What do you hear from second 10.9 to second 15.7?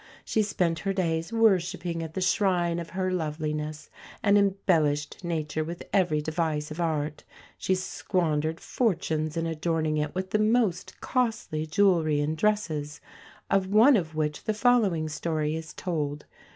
costly jewellery and dresses, of one of which the following story